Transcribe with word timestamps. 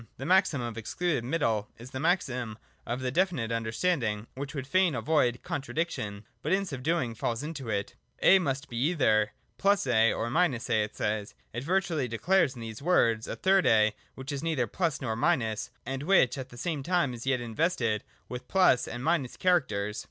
—The 0.17 0.25
Maxim 0.25 0.61
of 0.61 0.79
Excluded 0.79 1.23
Middle 1.23 1.69
is 1.77 1.91
the 1.91 1.99
maxim 1.99 2.57
of 2.87 3.01
the 3.01 3.11
definite 3.11 3.51
understanding, 3.51 4.25
which 4.33 4.55
would 4.55 4.65
fain 4.65 4.95
avoid 4.95 5.43
contra 5.43 5.75
diction, 5.75 6.23
but 6.41 6.51
in 6.51 6.65
so 6.65 6.77
doing 6.77 7.13
falls 7.13 7.43
into 7.43 7.69
it. 7.69 7.93
A 8.19 8.39
must 8.39 8.67
be 8.67 8.77
either) 8.77 9.33
A 9.63 10.11
or— 10.11 10.27
A, 10.27 10.53
it 10.55 10.95
says. 10.95 11.35
It 11.53 11.63
virtually 11.63 12.07
declares 12.07 12.55
in 12.55 12.61
these 12.61 12.81
words 12.81 13.27
a 13.27 13.35
third 13.35 13.67
A 13.67 13.93
which 14.15 14.31
is 14.31 14.41
neither 14.41 14.63
f 14.63 15.01
nor—, 15.03 15.13
and 15.85 16.01
which 16.01 16.35
at 16.35 16.49
the 16.49 16.57
same 16.57 16.81
time 16.81 17.13
is 17.13 17.27
yet 17.27 17.39
invested 17.39 18.03
with 18.27 18.51
j 18.51 18.77
and— 18.87 19.37
characters. 19.39 19.99